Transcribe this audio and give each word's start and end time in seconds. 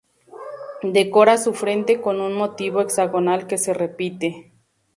Decora 0.81 1.37
su 1.37 1.53
frente 1.53 2.01
con 2.01 2.21
un 2.21 2.33
motivo 2.33 2.81
hexagonal 2.81 3.45
que 3.45 3.59
se 3.59 3.71
repite. 3.71 4.51